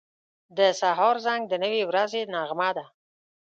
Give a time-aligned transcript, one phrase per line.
[0.57, 2.85] •د سهار زنګ د نوې ورځې نغمه ده.